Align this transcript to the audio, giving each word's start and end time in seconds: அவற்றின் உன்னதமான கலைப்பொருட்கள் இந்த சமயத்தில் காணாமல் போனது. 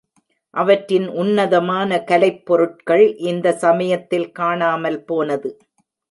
அவற்றின் 0.53 1.07
உன்னதமான 1.13 1.99
கலைப்பொருட்கள் 2.07 3.03
இந்த 3.23 3.53
சமயத்தில் 3.57 4.27
காணாமல் 4.31 4.99
போனது. 5.03 5.51